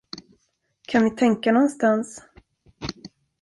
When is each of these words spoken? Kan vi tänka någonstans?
Kan 0.87 1.03
vi 1.03 1.09
tänka 1.11 1.51
någonstans? 1.51 2.21